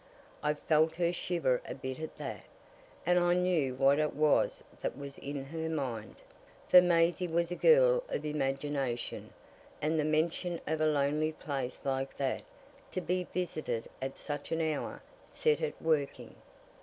[0.41, 2.41] I felt her shiver a bit at that,
[3.05, 6.15] and I knew what it was that was in her mind,
[6.67, 9.31] for Maisie was a girl of imagination,
[9.79, 12.41] and the mention of a lonely place like that,
[12.93, 16.33] to be visited at such an hour, set it working.